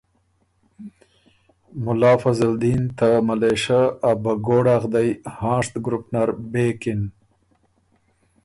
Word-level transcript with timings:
مُلا 1.83 2.13
فضلدین 2.21 2.83
ته 2.97 3.09
ملېشۀ 3.27 3.81
ا 4.09 4.11
بهګوړا 4.23 4.75
غدئ 4.81 5.09
هانشت 5.37 5.73
ګروپ 5.85 6.05
نر 6.13 6.29
بېکِن 6.51 7.01